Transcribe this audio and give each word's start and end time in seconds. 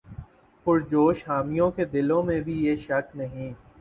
پرجوش 0.65 1.23
حامیوں 1.27 1.69
کے 1.71 1.85
دلوں 1.85 2.23
میں 2.23 2.39
بھی 2.41 2.57
یہ 2.65 2.75
شک 2.77 3.15
نہیں 3.15 3.53